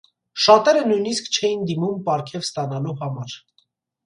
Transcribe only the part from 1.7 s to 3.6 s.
դիմում պարգև ստանալու համար։